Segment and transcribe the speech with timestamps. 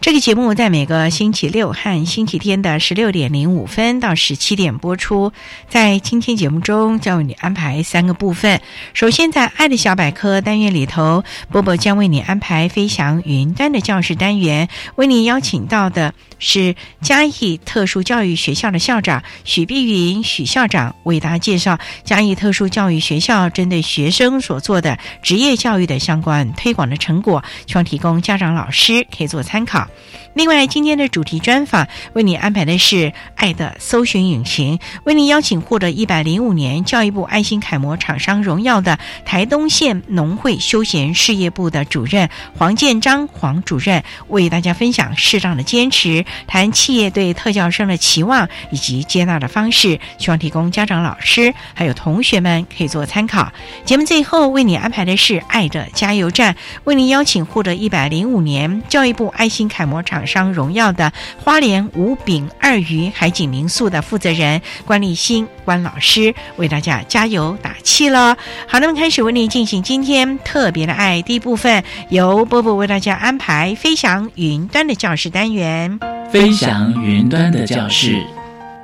[0.00, 5.30] 这个节目在每个星期六和星期天的十六点零五分到十七点播出。
[5.68, 8.62] 在今天节目中，将为你安排三个部分。
[8.94, 29.86] 首先，在“爱的小百科”单元里头，波波将为你安排“飞翔云端”的教室单元，为你邀请到的是嘉义特殊教育学校的校长许碧云许校长，为大家介绍嘉义特殊教育学校针对学生所做的职业教育的相关推广的成果，希望提供家长老师可以做参考。
[30.34, 53.52] 另外，今天的主题专访为你安排的是“爱的搜寻引擎”，为你邀请获得一百零五年教育部爱心楷模厂商荣耀的台东县农会休闲事业部的主任黄建章黄主任，为大家分享适当的坚持，谈企业对特教生的期望以及接纳的方式，希望提供家长、老师还有同学们可以做参考。
[53.84, 60.26] 节目最后为你安排的是“爱的加油站”，为你邀请获得一百零五年教育部爱心楷海模厂。
[60.26, 61.10] 商荣耀的
[61.42, 68.36] 花莲五饼二鱼海景民宿的负责人关立新关老师为大家加油打气了。
[68.68, 75.98] 好，那么开始为您进行今天特别的爱第一部分，由波波为大家安排飞翔云端的教室单元。
[76.30, 78.22] 飞翔云端的教室，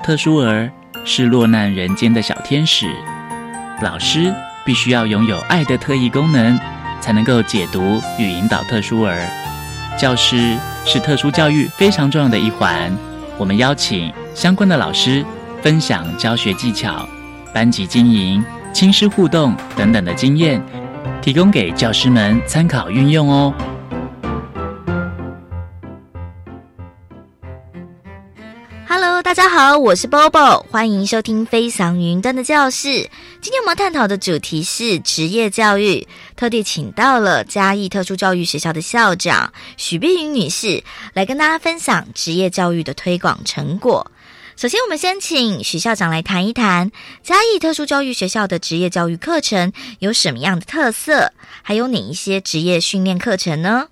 [0.02, 0.70] 特殊儿
[1.04, 2.90] 是落难人间的小天使，
[3.82, 6.58] 老师必须要拥有爱的特异功能，
[7.00, 9.45] 才能够解读与引导特殊儿。
[9.96, 12.94] 教师是特殊教育非常重要的一环，
[13.38, 15.24] 我们邀请相关的老师
[15.62, 17.08] 分享教学技巧、
[17.54, 20.62] 班级经营、亲师互动等等的经验，
[21.22, 23.54] 提供给教师们参考运用哦。
[28.88, 32.88] Hello，大家好，我是 Bobo，欢迎收听《飞翔云端的教室》。
[33.40, 44.08] 今天我们探讨的主题是职业教育，特地请到了嘉义特殊教育学校的校长许碧云女士来跟大家分享职业教育的推广成果。
[44.54, 46.92] 首先，我们先请许校长来谈一谈
[47.22, 51.32] 嘉义特殊教育学校的职业教育课程有什么样的特色，
[51.62, 53.88] 还有哪一些职业训练课程呢？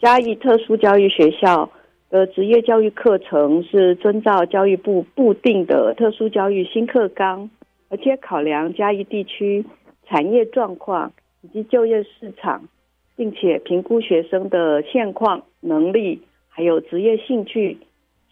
[0.00, 1.68] 嘉义特殊教育学校。
[2.10, 7.50] 呃职业教育课程是遵照教育部固定的特殊教育新课纲，
[7.88, 9.64] 而且考量嘉义地区
[10.06, 12.68] 产业状况以及就业市场，
[13.14, 17.78] 并且评估学生的现况、能力，还有职业兴趣、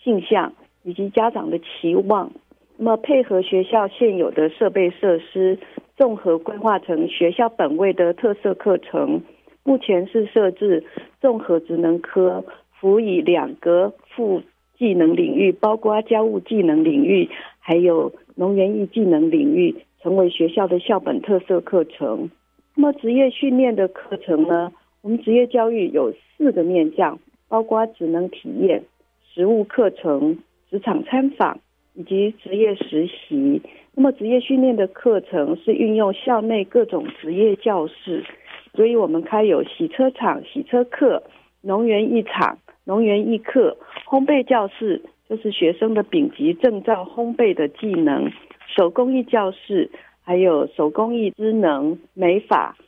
[0.02, 2.32] 性向以及家长的期望，
[2.76, 5.56] 那么配合学校现有的设备设施，
[5.96, 9.22] 综合规划成学校本位的特色课程。
[9.62, 10.82] 目前是设置
[11.20, 12.44] 综合职能科。
[12.80, 14.42] 辅以两个副
[14.78, 17.28] 技能领域，包括家务技能领域，
[17.58, 22.30] 还有农园艺技能领域，成为学校的校本特色课程。
[22.74, 24.72] 那么职业训练的课程呢？
[25.00, 27.18] 我们职业教育有四个面向，
[27.48, 28.82] 包括职能体验、
[29.32, 30.38] 实务课程、
[30.70, 31.60] 职场参访
[31.94, 33.62] 以及职业实习。
[33.94, 38.24] 那么职业训练的课程是运用校内各种职业教室，
[38.74, 41.22] 所以我们开有洗车场、洗车课、
[41.62, 42.58] 农园艺场。
[42.88, 43.76] 农园艺课、
[44.06, 48.30] 烘焙教室就是学生的丙级证照烘焙的技能；
[48.74, 49.90] 手工艺教室，
[50.24, 52.78] 还有手工艺职能、美发，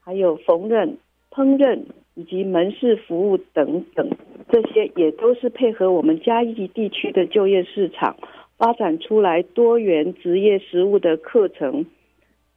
[0.00, 0.94] 还有缝纫、
[1.30, 1.80] 烹饪
[2.14, 4.08] 以及门市服务等等，
[4.50, 8.16] 这些也都是配合我们嘉义地区的就业市场，
[8.56, 11.84] 发展出来多元职业实务的课程，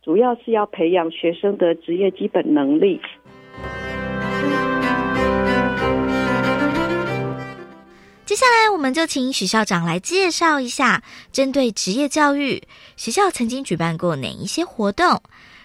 [0.01, 3.01] 主要是要培养学生的职业基本能力。
[8.39, 12.63] 接下来，我们就请许校长来介绍一下，针对职业教育，
[12.95, 15.07] 学校曾经举办过哪一些活动，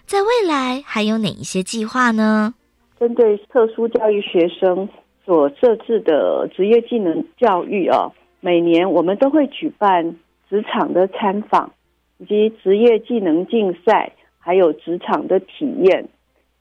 [0.07, 2.53] 在未来还有哪一些计划呢？
[2.99, 4.89] 针对特殊教育学生
[5.25, 8.11] 所设置的职业技能教育啊，
[8.41, 10.17] 每年我们都会举办
[10.51, 11.73] 职场的参访，
[12.19, 14.11] 以及职业技能竞赛，
[14.41, 16.09] 还有职场的体验、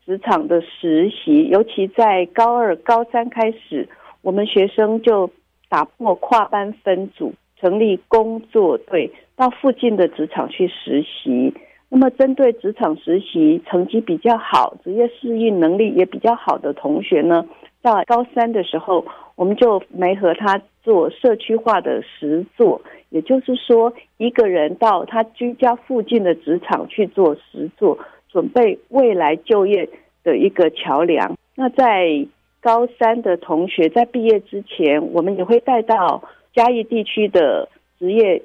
[0.06, 1.48] 职场的实习。
[1.48, 3.90] 尤其在高二、高三开始，
[4.22, 5.32] 我们学生就
[5.74, 11.52] 打破跨班分组，成立工作队，到附近的职场去实习。
[11.90, 17.44] 那么，针对职场实习成绩比较好、职业适应能力也比较好的同学呢，
[17.82, 19.04] 到高三的时候，
[19.36, 22.80] 我们就没和他做社区化的实作，
[23.10, 27.98] 也就是说，一个人到他居家附近的职场去做实作，
[28.32, 29.90] 准备未来就业
[30.24, 31.36] 的一个桥梁。
[31.56, 32.28] 那在
[32.64, 36.24] 高三的同学在毕业之前，我们也会带到
[36.56, 37.68] 嘉义地区的
[38.00, 38.42] 职业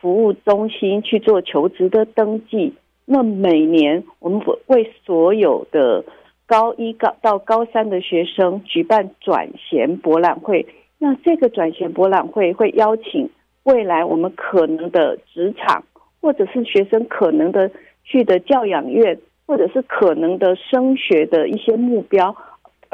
[0.00, 2.74] 服务中心去做求职的登记。
[3.04, 6.04] 那每年我们为所有的
[6.46, 10.66] 高一高到高三的学生举办转衔博览会。
[10.98, 13.30] 那这个转衔博览会会邀请
[13.62, 15.84] 未来我们可能的职场，
[16.20, 17.70] 或者是学生可能的
[18.02, 22.34] 去的教养院，或者是可能的升学的一些目标。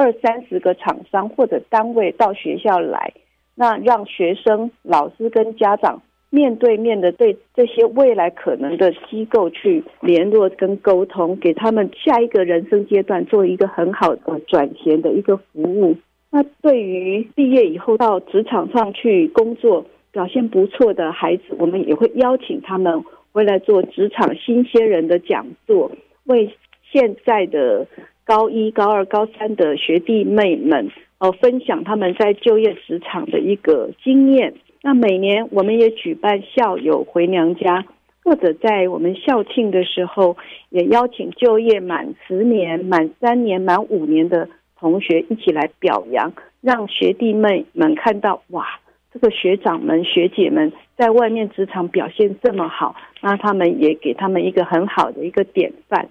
[0.00, 3.12] 二三十个厂商或者单位到学校来，
[3.54, 6.00] 那让学生、老师跟家长
[6.30, 15.94] 面对面的对这些未来可能的机构去联络跟沟通，给他们下一个人生阶段做一个很好的转型的一个服务。
[16.30, 25.92] 那对于毕业以后到职场上去工作表现不错的孩子，我们也会邀请他们回来做职场新鲜人的讲座，
[26.24, 26.56] 为
[26.90, 27.86] 现在的。
[28.30, 30.88] 高一、高二、高三的学弟妹们，
[31.18, 34.54] 呃，分享他们在就业职场的一个经验。
[34.82, 37.84] 那每年我们也举办校友回娘家，
[38.22, 40.36] 或者在我们校庆的时候，
[40.68, 44.48] 也邀请就业满十年、满三年、满五年的
[44.78, 48.64] 同学一起来表扬，让学弟妹们看到哇，
[49.12, 56.10] 这个学长们、学姐们在外面职场表现这么好，那他们也给他们一个很好的一个典范。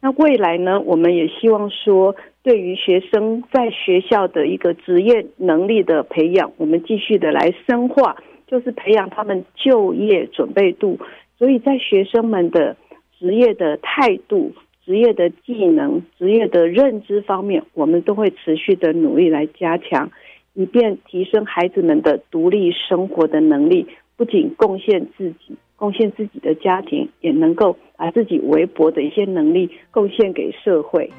[0.00, 0.80] 那未来呢？
[0.80, 8.16] 我们也希望说，对于学生在学校的一个职业能力的培养，我们继续的来深化，
[8.46, 10.98] 就是培养他们就业准备度。
[11.38, 12.76] 所以在学生们的
[13.18, 14.52] 职业的态度、
[14.84, 20.10] 职业的技能、职业的认知方面，我们都会持续的努力来加强，
[20.54, 25.56] 以便提升孩子们的独立生活的能力，不仅贡献自己。
[25.76, 31.12] 贡献自己的家庭，也能够把自己微薄的一些能力贡献给社会。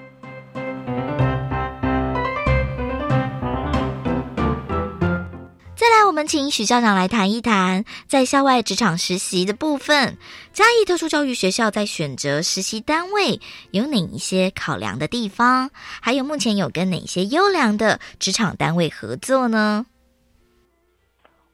[5.76, 10.18] 再来，我们请许校长来谈一谈在校外职场实习的部分。
[10.52, 13.40] 嘉义特殊教育学校在选择实习单位
[13.70, 15.70] 有哪一些考量的地方？
[16.02, 19.86] 还有目前有跟哪些优良的职场单位合作呢？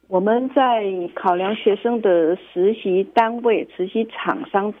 [0.08, 0.84] 我们在
[1.14, 4.74] 考量学生的实习单位、实习厂商，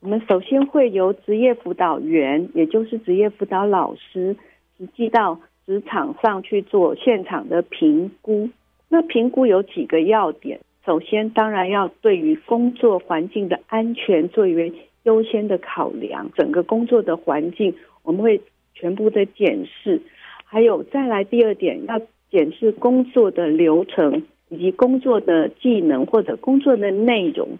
[0.00, 4.36] 我们首先会由职业辅导员，也就是职业辅导老师，
[4.76, 8.50] 实际到职场上去做现场的评估。
[8.88, 14.72] 那评估有几个要点，首先当然要对于工作环境的安全作为
[15.04, 18.40] 优先的考量，整个工作的环境我们会
[18.74, 20.02] 全部的检视。
[20.44, 24.24] 还有再来第二点，要检视工作的流程。
[24.50, 27.56] 以及工作的技能或者工作的内容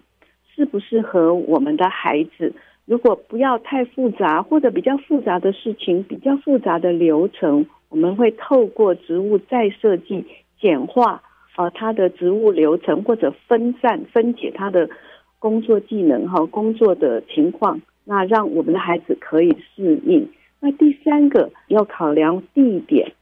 [0.55, 2.53] 适不适合我们的孩子？
[2.85, 10.25] 如果不要太复杂或者比较复杂的事情、比较复杂的流程，我们会透过职务再设计、
[10.61, 11.23] 简化
[11.57, 14.91] 呃它的职务流程或者分散分解他的
[15.39, 20.29] 工作技能和工作的情况，那让我们的孩子可以适应。
[20.59, 23.13] 那第三个要考量地点。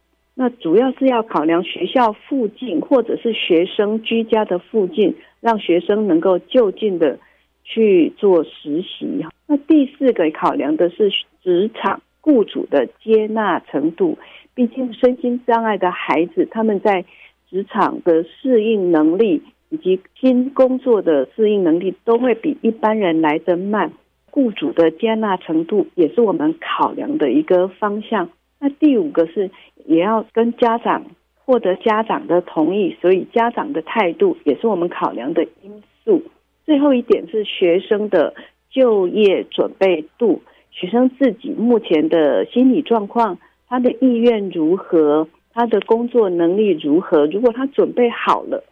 [0.40, 7.18] 那主要是要考量学校附近或者是学生居家的附近，让学生能够就近的
[7.64, 9.26] 去做实习。
[9.49, 11.11] 那第四个考量的是
[11.42, 14.16] 职场雇主的接纳程度，
[14.54, 17.04] 毕竟身心障碍的孩子他们在
[17.50, 23.90] 职场的适应能力以及新工作的适应能力都会比一般人来得慢，
[24.30, 28.30] 雇主的接纳程度也是我们考量的一个方向。
[28.60, 29.50] 那第五个是，
[29.86, 31.06] 也要跟家长
[31.44, 36.22] 获得家长的同意，所以家长的态度也是我们考量的因素。
[36.66, 38.34] 最后一点是学生的
[38.70, 43.38] 就业准备度，学生自己目前的心理状况，
[43.68, 47.26] 他的意愿如何，他的工作能力如何。
[47.26, 48.64] 如果他准备好了，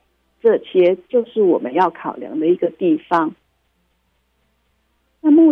[0.42, 3.34] 这些就是我们要考量的一个地方。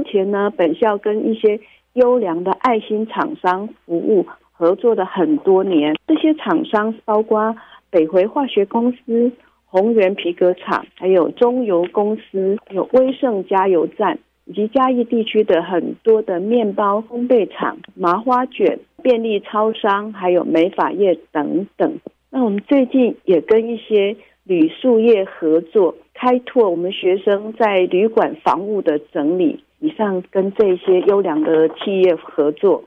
[0.05, 1.59] 前呢，本校跟一些
[1.95, 4.27] 优良的爱心厂商服务。
[4.57, 7.57] 合作的很多年，这些厂商包括
[7.91, 9.33] 北回化学公司、
[9.67, 21.99] 宏源皮革厂，还有中油公司、有威盛加油站，以及嘉义地区的很多的面包烘焙厂、麻花卷、便利超商，还有美发业等等。
[22.31, 29.65] 那我们最近也跟一些旅宿业合作，开拓我们学生在旅馆房屋的整理。
[29.85, 32.85] 以上跟这些优良的企业合作。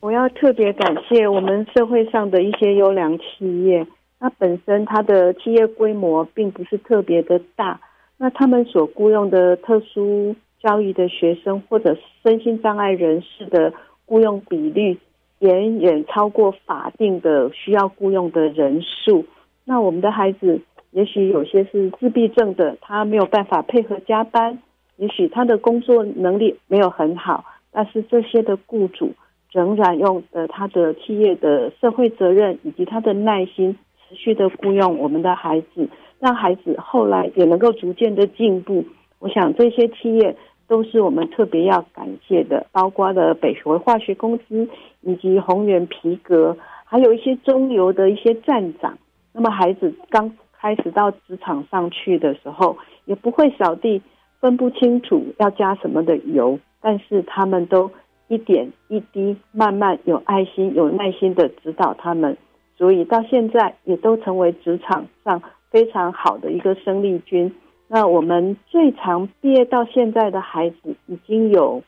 [0.00, 3.86] 我要特别感谢我们社会上的一些优良企业，
[4.18, 7.80] 那本身它的企业规模并不是特别的大，
[8.18, 13.72] 那他们所雇佣的特殊教育的学生或者身心障碍人士的
[14.06, 14.98] 雇佣比率，
[15.38, 19.24] 远远超过法定的需要雇佣的人数。
[19.64, 24.58] 那我们的孩子也许有些是自闭症的，他没有办法配合加班，
[25.00, 29.12] 也许他的工作能力没有很好，但是这些的雇主。
[29.52, 35.88] 仍然用呃他的企业的社会责任以及他的耐心，持续的雇佣我们的孩子，
[36.20, 38.84] 让孩子后来也能够逐渐的进步。
[39.18, 40.36] 我想这些企业
[40.68, 44.68] 都是我们特别要感谢的，包括了北回化学公司
[45.00, 48.96] 以及宏源皮革，还有一些中游的一些站长。
[49.32, 54.00] 那么孩子刚开始到职场上去的时候，也不会扫地，
[54.40, 57.90] 分不清楚要加什么的油，但是他们都。
[58.32, 62.36] 一点一滴，慢慢有爱心、有耐心的指导他们，
[62.78, 67.52] 所以到现在也都成为职场上非常好的一个生力军。
[67.88, 71.82] 那我们最长毕业到现在的孩子，已经有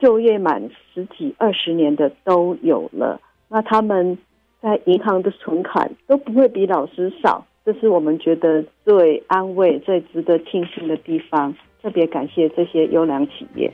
[0.00, 3.20] 就业满十几、二十年的都有了。
[3.48, 4.18] 那他们
[4.60, 11.54] 在银行的存款都不会比老师少，这是我们觉得最安慰、最值得庆幸的地方。
[11.82, 13.72] 特别感谢这些优良企业。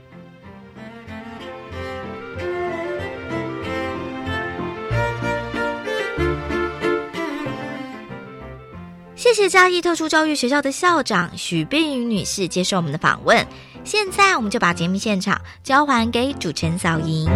[9.14, 13.44] 谢谢嘉义特殊教育学校的校长许碧云女士接受我们的访问。
[13.82, 17.26] 现在，我们就把节目现场交还给主持人小莹。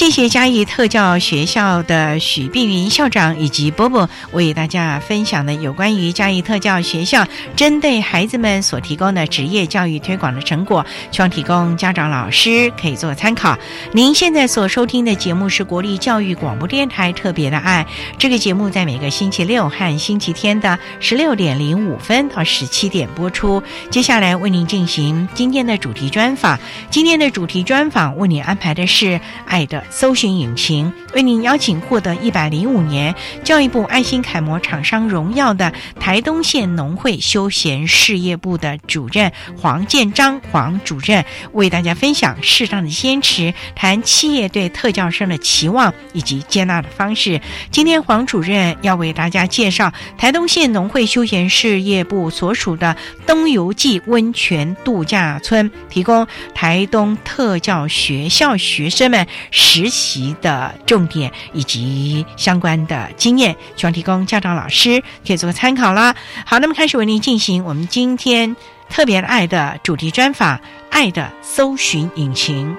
[0.00, 13.58] 谢谢嘉义特教学校的许碧云校长以及波波为大家分享的有关于嘉义特教学校针对孩子们所提供的职业教育推广的成果，希望提供家长老师可以做参考。
[13.92, 23.62] 您现在所收听的节目是国立教育广播电台特别的爱，这个节目在每个星期六和星期天的十六点零五分到十七点播出。
[23.90, 29.84] 接下来为您进行今天的主题专访，今天的主题专访为您安排的是爱的。
[29.90, 47.40] 搜寻引擎为您邀请获得一百零五年教育部爱心楷模厂商荣耀的台东县农会休闲事业部的主任黄建章黄主任，为大家分享适当的坚持，谈企业对特教生的期望以及接纳的方式。
[47.72, 59.79] 今天黄主任要为大家介绍台东县农会休闲事业部所属的东游记温泉度假村，提供台东特教学校学生们实。
[59.84, 66.14] 实习的重点以及相关的经验，希望提供家长老师可以做个参考啦。
[66.44, 68.54] 好，那么开始为您进行我们今天
[68.88, 70.56] 特别爱的主题专访
[70.90, 72.70] 《爱的搜寻引擎》。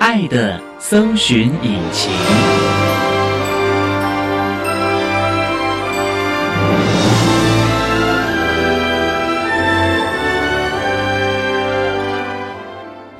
[0.00, 2.83] 爱的搜寻引擎。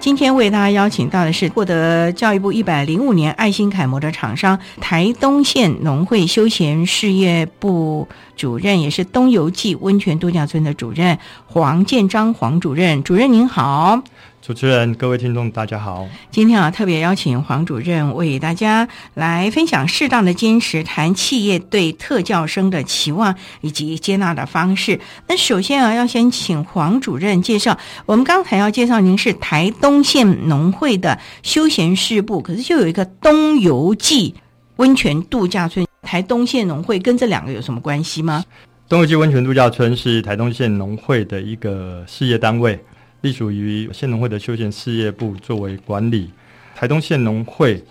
[0.04, 8.06] 今天为大家邀请到的是获得教育部一百零五年爱心楷模的厂商台东县农会休闲事业部
[8.36, 13.02] 主任，也是东游记温泉度假村的主任黄建章黄主任。
[13.02, 14.02] 主任您好。
[14.46, 16.06] 主持人、各位听众，大家好。
[16.30, 25.00] 今天啊，特别邀请黄主任为大家来分享适当的坚持，谈企业对特教生的期望以及接纳的方式。
[25.26, 27.78] 那首先啊，要先请黄主任介绍。
[28.04, 34.34] 我们刚才要介绍，您是台东县农会的休闲事部，可是就有一个东游记
[34.76, 35.86] 温泉度假村。
[36.02, 38.44] 台东县农会跟这两个有什么关系吗？
[38.90, 42.78] 东游记温泉度假村是台东县农会的一个事业单位，
[43.24, 46.30] 隶属于县农会的休闲事业部作为管理。
[46.74, 47.82] 台东县农会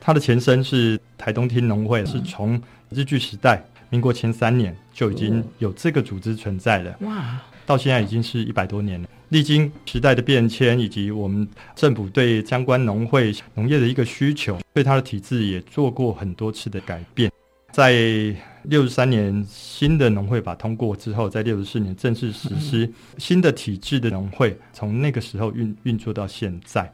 [0.00, 6.96] 它的前身是台东厅农会，是从日据时代，民国前三年就已经有这个组织存在了。
[7.02, 7.38] 哇！
[7.66, 9.08] 到现在已经是一百多年了。
[9.28, 11.46] 历经时代的变迁，以及我们
[11.76, 17.30] 政府对相关农会农业的一个需求，对它的体制也做过很多次的改变。
[17.70, 18.34] 在
[18.64, 26.92] 六十三年新的农会法通过之后，在六十四年正式实施新的体制的农会，从那个时候运运作到现在。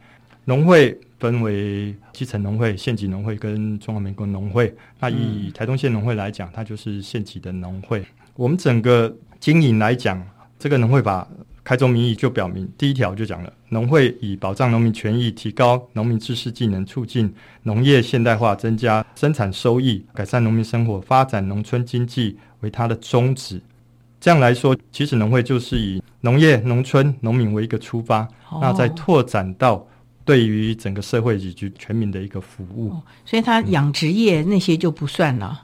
[0.49, 4.73] 农会分为基层农会、县级农会跟中华民国农会。
[5.01, 8.05] 那以台东县农会来讲，它就是县级的农会。
[8.37, 10.25] 我们整个经营来讲，
[10.57, 11.27] 这个农会法
[11.67, 23.61] 开宗明义就表明，第一条就讲了，农会以保障农民权益、提高农民知识技能、促进农业现代化、增加生产收益、改善农民生活、发展农村经济为它的宗旨。
[24.21, 28.29] 这样来说，其实农会就是以农业、农村、农民为一个出发，
[28.61, 29.85] 那再拓展到。
[30.25, 32.93] 对于整个社会以及全民的一个服务，
[33.25, 35.63] 所以它养殖业那些就不算了。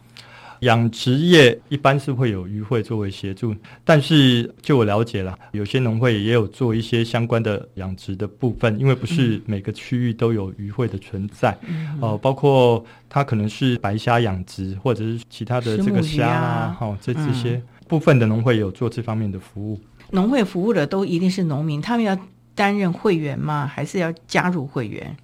[0.62, 3.54] 养殖业一般是会有渔会作为协助，
[3.84, 11.56] 但是就我了解了，有些农会也有做一些相关的养殖的部分，因为不是每个区域都有渔会的存在。
[12.00, 19.80] 哦，包括它可能是白虾养殖，或者是其他的这个虾啊，哦，这这些部分的农会有做这方面的服务。
[20.10, 22.18] 农会服务的都一定是农民，他们要。
[22.54, 23.66] 担任会员吗？
[23.66, 25.16] 还是要加入会员？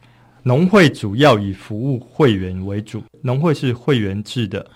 [0.45, 4.67] 农会主要以服务会员为主，农会是会员制的。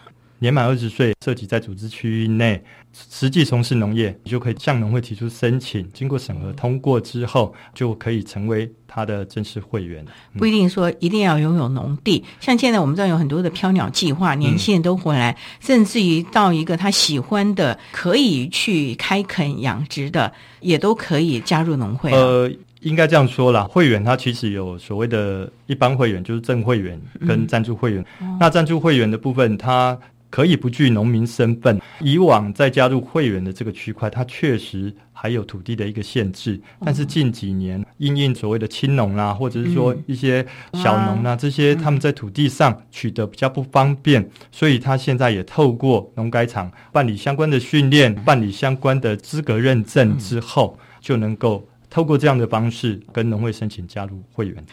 [0.43, 2.61] 年满二十岁，涉及在组织区域内
[2.93, 10.05] 实际从事农业，你就可以向农会提出申请，经过审核通过之后，就可以成为他的正式会员。
[10.37, 22.11] 不一定说一定要拥有农地，像现在我们知道有很多的飘鸟计划，年轻人都回来，甚至于到一个他喜欢的，可以去开垦养殖的，也都可以加入农会。
[22.11, 28.05] 呃，应该这样说啦，会员他其实有所谓的一般会员，就是正会员跟赞助会员。
[28.41, 29.97] 那赞助会员的部分，他
[30.33, 31.79] 可以不具农民身份。
[32.01, 36.59] 以往在加入会员的这个区块，它确实还有土地的一个限制。
[36.81, 51.69] 但是近几年，因应所谓的青农啦，或者是说一些小农啊，这些他们在土地上取得比较不方便，所以他现在也透过农改场办理相关的训练，办理相关的资格认证之后，就能够。
[51.93, 54.65] 透过这样的方式跟农会申请加入会员。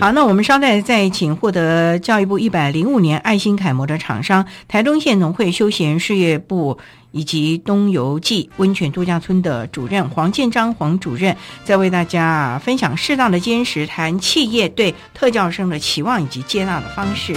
[0.00, 6.78] 好，那我们稍待再请获得教育部一百零五年爱心楷模的厂商台东县农会休闲事业部
[7.10, 17.34] 以及东游记温泉度假村的主任黄建章黄主任，再为大家分享适当的坚持，谈企业对特教生的期望以及接纳的方式。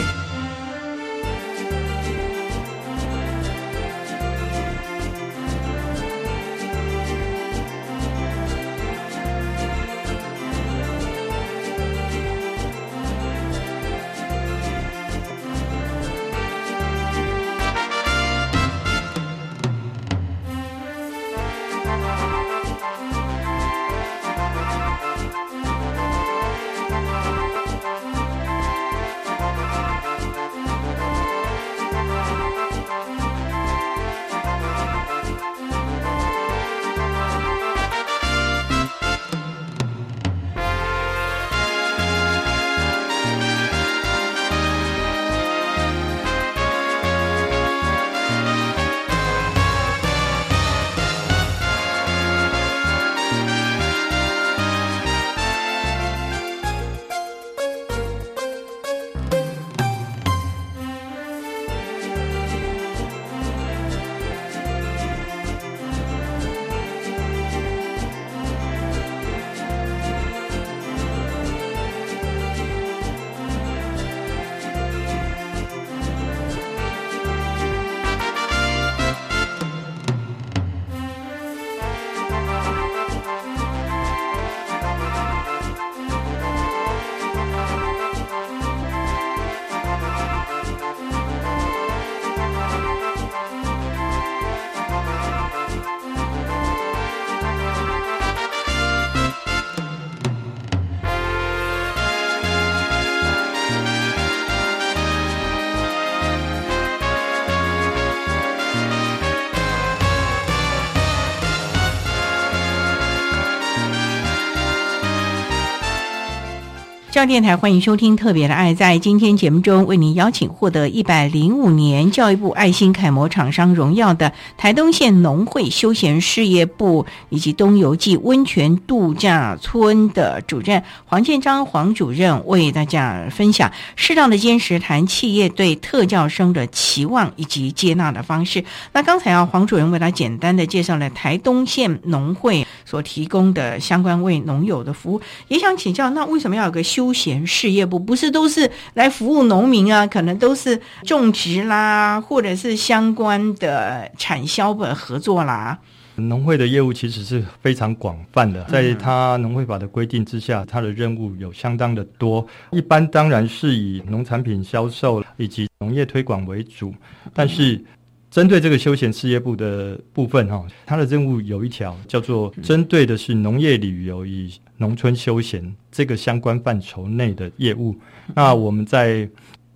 [117.18, 118.74] 教电台欢迎收听《特别的爱》。
[118.76, 138.64] 在今天节目中，为您邀请获得一百零五年教育部爱心楷模厂商荣耀的台东县农会休闲事业部以及东游记温泉度假村的主任黄建章黄主任，为大家分享适当的坚持谈企业对特教生的期望以及接纳的方式。
[138.94, 148.00] 那刚才啊，黄主任为他简单的介绍了台东县农会所提供的相关为农友的服务，也想请教，那为什么要有个休闲事业部？
[148.00, 150.06] 不是都是来服务农民啊？
[150.06, 155.78] 可能都是种植啦，或者是相关的产销的合作啦。
[156.20, 162.44] 农会的业务其实是非常广泛的，在它农会法的规定之下，它的任务有相当的多。
[162.72, 166.92] 一般当然是以农产品销售以及农业推广为主，
[167.36, 167.80] 但是
[168.30, 177.96] 针对这个休闲事业部的部分哈，它的任务有一条叫做针对的是农业旅游与农村休闲这个相关范畴内的业务。
[178.36, 179.30] 那我们在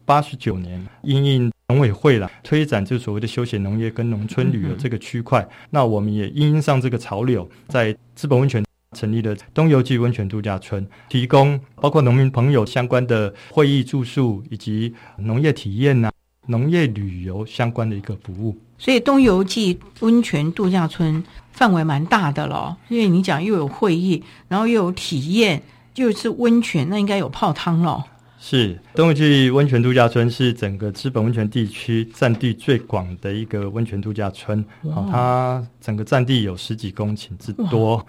[0.06, 1.52] 八十九年因应。
[1.72, 8.62] 农委会了推展就所谓的休闲农业跟农村旅游这个区块，那我们也因上这个潮流，在资本温泉
[8.92, 16.12] 成立了东游记温泉度假村，提供包括农民朋友相关的会议住宿以及农业体验呐、
[16.48, 18.58] 农业旅游相关的一个服务。
[18.78, 25.62] 所以东游记温泉度假村范围蛮大的咯，因为你讲又有会议，然后又有体验，
[25.96, 28.04] 又是温泉，那应该有泡汤咯。
[28.40, 38.04] 是东游记温泉度假村是整个资本温泉地区占地最广的一个温泉度假村，哦，它整个占地有十几公顷之多。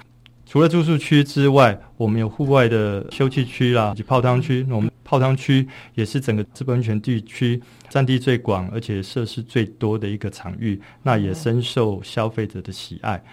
[0.52, 4.62] 除了住宿区之外，我们有户外的休憩区啦，以及泡汤区。
[4.68, 13.24] 那我们泡汤区也是整个资本温泉地区占地最广，而且设施最多的一个场域，那也深受消费者的喜爱。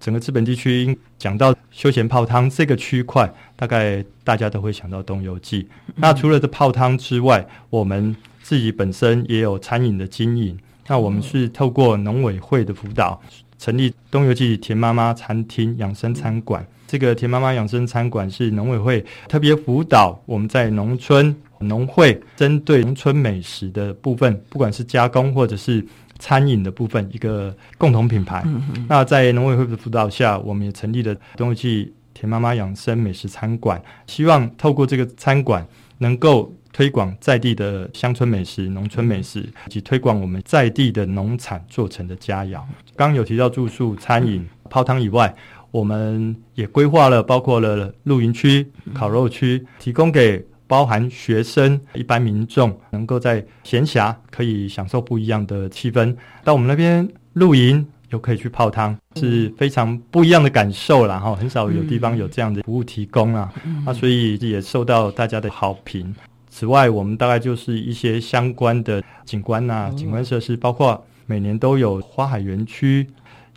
[0.00, 5.68] 整个资本地区讲到休闲泡汤这个区块，大概大家都会想到东游记。
[5.94, 10.58] 那除了这泡汤之外，我们自己本身也有餐饮的经营。
[10.86, 13.18] 那我们是透过农委会的辅导，
[13.64, 16.62] 成立东游记田妈妈餐厅养生餐馆。
[16.86, 25.82] 这个田妈妈养生餐馆是农委会特别辅导我们在农村农会针对农村美食的部分，不管是加工或者是。
[26.20, 28.42] 餐饮的部分一个共同品牌，
[28.88, 35.66] 那在农委会的辅导下，我们也成立了东游记田妈妈养生美食餐馆，希望透过这个餐馆
[35.98, 42.62] 能够推广在地的乡村美食、农村美食，以及推广我们在地的农产做成的佳肴。
[42.96, 45.34] 刚有提到住宿、餐饮、泡汤以外，
[45.70, 50.42] 我们也规划了包括了露营区、烤肉区，提供给。
[50.66, 56.16] 包含学生、一般民众，能够在闲暇可以享受不一样的气氛。
[56.42, 61.18] 到我们那边露营，又可以去泡汤，是非常不一样的感受啦。
[61.18, 63.52] 哈，很少有地方有这样的服务提供啊，
[63.84, 66.14] 啊，所以也受到大家的好评。
[66.48, 73.04] 此外，我们大概就是一些相关的景观呐、景观设施，包括每年都有花海园区，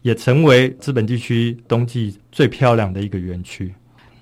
[0.01, 3.71] 也成为资本地区冬季最漂亮的一个园区。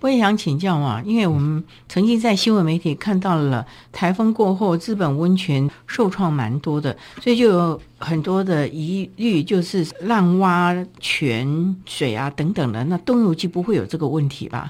[0.05, 12.83] 我也想请教啊，因为我们曾经在新闻媒体看到了台风过后，日本温泉受创蛮多的，所以就有很多的疑虑，就是滥挖泉水啊等等的。
[12.83, 14.69] 那东游记不会有这个问题吧？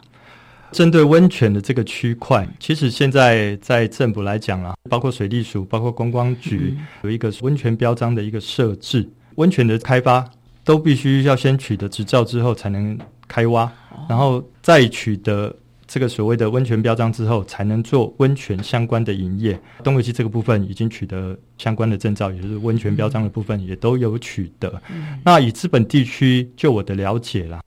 [0.71, 10.25] 针对温泉的这个区块，其实现在在政府来讲啊，包括水利署、包括观光局，有一个温泉标章的一个设置，温泉的开发
[10.63, 12.97] 都必须要先取得执照之后才能
[13.35, 13.69] 开挖。
[14.07, 15.53] 然后再取得
[15.87, 19.59] 这个所谓的温泉标章之后，才能做温泉相关的营业。
[19.83, 24.81] 东游记这个部分已经取得相关的证照，也就是温泉标章的部分也都有取得。
[25.23, 27.61] 那以资本地区，就我的了解啦，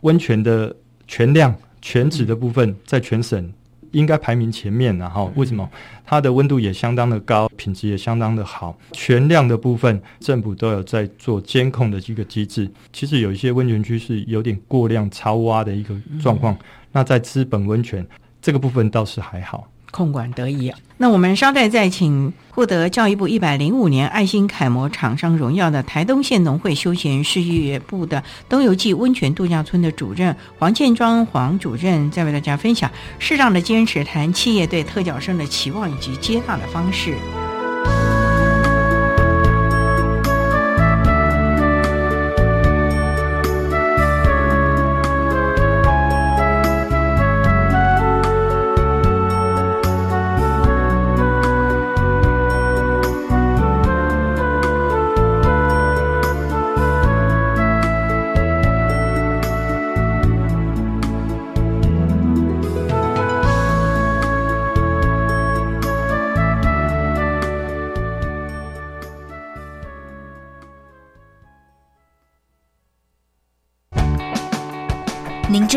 [0.00, 0.74] 温泉的
[1.06, 3.52] 全量、全值的部分，在全省。
[3.92, 5.68] 应该排名前面，然后为什么？
[6.04, 8.76] 它的温度也相当的高，品质也相当的好。
[8.92, 12.70] 全量的部分，政府都有在做监控的一个机制。
[12.92, 16.56] 其实有一些温泉区是有点过量超挖的一个状况，
[16.90, 18.06] 那在资本温泉
[18.40, 19.68] 这个部分倒是还好。
[19.92, 20.72] 控管得宜！
[20.96, 37.14] 那我们稍待再请获得教育部一百零五年爱心楷模厂商荣耀的台东县农会休闲事业部的东游记温泉度假村的主任黄建庄黄主任，再为大家分享适当的坚持谈企业对特教生的期望以及接纳的方式。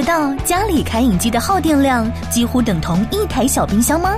[0.06, 4.14] 道家里开饮机的耗电量几乎等同一台小冰箱吗？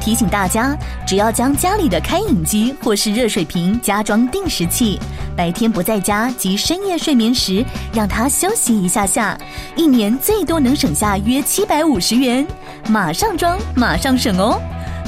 [0.00, 4.98] 提醒大家，只要将家里的开饮机或是热水瓶加装定时器，
[5.36, 9.36] 白天不在家及深夜睡眠时，让它休息一下下，
[9.74, 12.46] 一年最多能省下约七百五十元。
[12.88, 14.60] 马上装，马上省哦！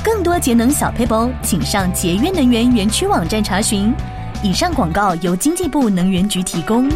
[0.03, 3.95] 更多节能小配包，请上节约能源园区网站查询。
[4.43, 6.89] 以上广告由经济部能源局提供。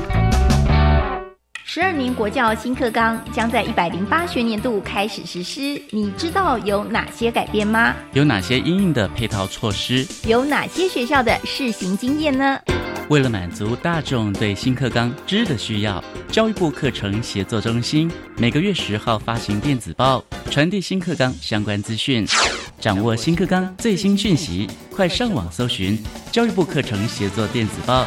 [1.74, 7.96] 十二年国教新课纲将在一百零八学年度开始实施，你知道有哪些改变吗？
[8.12, 10.06] 有哪些应应的配套措施？
[10.28, 12.58] 有哪些学校的试行经验呢？
[13.08, 22.26] 为了满足大众对新课纲知的需要，教育部课程协作中心每个月十号发行电子报，传递新课纲相关资讯。
[22.80, 25.98] 掌握新课纲最新讯息，快上网搜寻
[26.30, 28.04] 教育部课程协作电子报。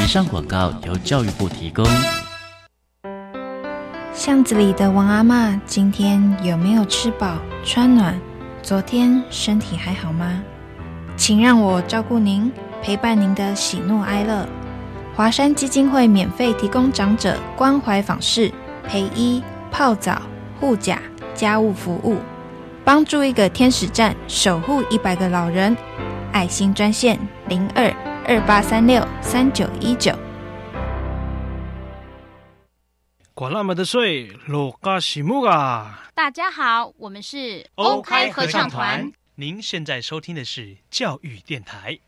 [0.00, 1.84] 以上广告由教育部提供。
[4.24, 8.16] 巷子里的王阿妈今天有没有吃饱穿暖？
[8.62, 10.40] 昨天身体还好吗？
[11.16, 14.46] 请让我照顾您，陪伴您的喜怒哀乐。
[15.16, 18.48] 华山基金会免费提供长者关怀访视、
[18.86, 20.22] 陪医、泡澡、
[20.60, 21.02] 护甲、
[21.34, 22.18] 家务服务，
[22.84, 25.76] 帮助一个天使站守护一百个老人。
[26.30, 27.92] 爱心专线零二
[28.28, 30.12] 二八三六三九一九。
[33.34, 36.04] 管那么的水，落嘎西木啊！
[36.14, 39.10] 大家好，我们是欧开合唱团。
[39.36, 41.98] 您现在收听的是教育电台。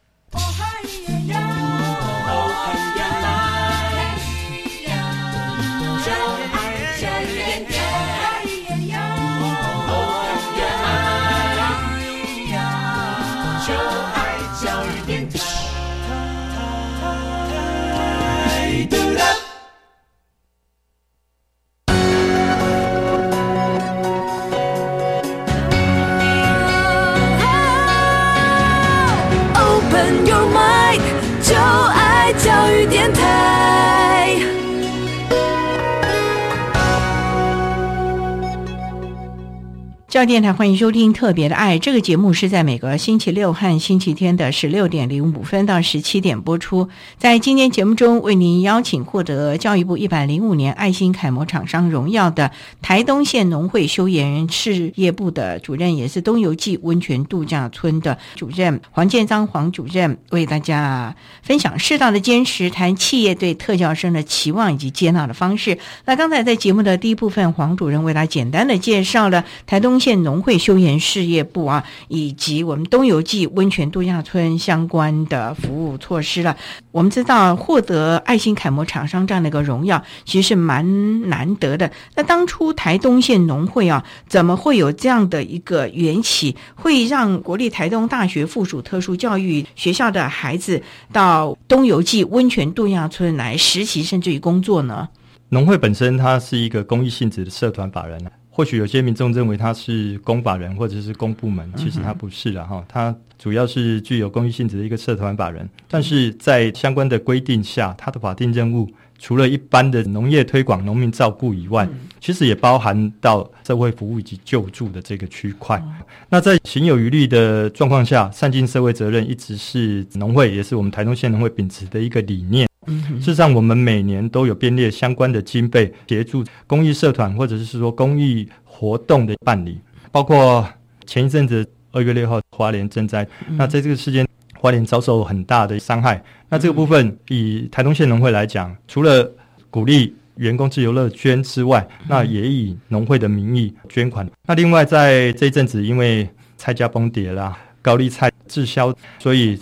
[40.14, 46.88] 教电台欢迎收听《特别的爱》这个节目，是在每个星期六和星期天的十六点零五分到十七点播出。
[47.18, 65.76] 在今天节目中，为您邀请获得教育部一百零五年爱心楷模厂商荣耀的台东县农会休闲事业部的主任，也是东游记温泉度假村的主任黄建章黄主任，为大家分享适当的坚持，谈企业对特教生的期望以及接纳的方式。
[66.04, 70.00] 那刚才在节目的第一部分，黄主任为大家简单的介绍了台东。
[70.04, 76.54] 县农会休闲事业部啊，以及我们东游记温泉度假村相关的服务措施了。
[76.90, 81.90] 我们知道获得爱心楷模厂商这样的一个荣耀，其实是蛮难得的。
[82.14, 95.08] 那当初台东县农会啊，怎么会有这样的一个缘起，会让国立台东大学附属特殊教育学校的孩子到东游记温泉度假村来实习，甚至于工作呢？
[95.48, 98.20] 农会本身它是一个公益性质的社团法人。
[98.54, 105.68] 或许有些民众认为他是公法人或者是公部门，其实他不是了哈，他主要是具有公益性质的一个社团法人。
[105.88, 108.88] 但是在相关的规定下，他的法定任务
[109.18, 111.88] 除了一般的农业推广、农民照顾以外，
[112.20, 115.82] 其实也包含到社会服务以及救助的这个区块。
[116.28, 122.68] 那在行有余力的状况下，善尽社会责任一直是农会，也是我们台东县农会秉持的一个理念。
[122.86, 129.80] 事实上，我们每年都有编列相关的经费，协助公益社团或者是说公益活动的办理。
[130.10, 130.66] 包括
[131.06, 134.26] 前一阵子二月六号花莲赈灾，那在这个事件，
[134.58, 136.22] 花莲遭受很大的伤害。
[136.48, 139.30] 那这个部分，以台东县农会来讲，除了
[139.70, 144.28] 鼓励员工自由乐捐之外，那也以农会的名义捐款。
[144.46, 149.58] 那另外，在这一阵子，因为菜价崩跌啦，高丽菜滞销，所以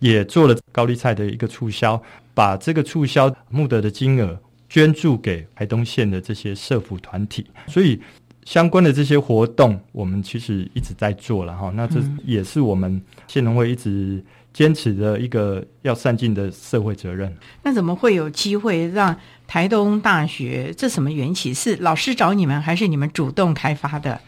[0.00, 2.00] 也做了高丽菜的一个促销。
[2.34, 8.00] 把这个促销募得的金额捐助给台东县的这些社福团体，所以
[8.44, 11.72] 相关的这些活动，我们其实一直在做了哈。
[11.74, 17.34] 那这也是我们县农会一直坚持的一个要善尽的社会责任。
[17.62, 19.16] 那怎么会有机会让
[19.46, 20.74] 台东大学？
[20.76, 21.54] 这什么缘起？
[21.54, 24.20] 是老师找你们，还是你们主动开发的？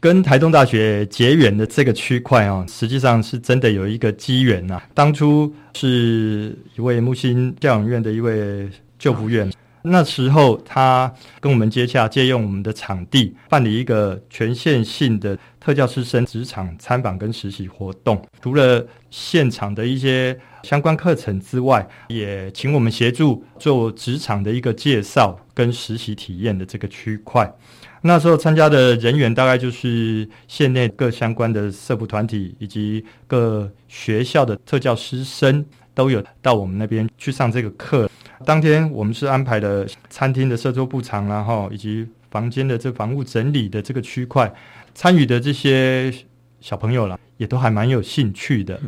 [0.00, 4.80] 跟台东大学结缘的这个区块啊，实际上是真的有一个机缘呐。
[4.94, 8.66] 当初是一位木星教养院的一位
[8.98, 18.26] 救护员，那时候他跟我们接洽，借用我们的场地，办理一个全县性的特教师生职场参访跟实习活动。
[18.40, 27.52] 除了现场的一些相关课程之外，也请我们协助做职场的一个介绍跟实习体验的这个区块。
[28.02, 38.08] 那时候参加的人员大概就是县内各相关的社福团体以及各学校的特教师生都有到我们那边去上这个课。
[38.46, 44.50] 当天我们是安排了餐厅的设桌布场，然后以及房间的这房屋整理的这个区块，
[44.94, 46.10] 参与的这些
[46.60, 48.80] 小朋友了，也都还蛮有兴趣的。